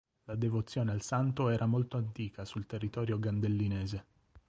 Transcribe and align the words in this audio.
La 0.23 0.33
devozione 0.33 0.89
al 0.89 1.03
santo 1.03 1.49
era 1.49 1.67
molto 1.67 1.95
antica 1.95 2.43
sul 2.43 2.65
territorio 2.65 3.19
gandellinese. 3.19 4.05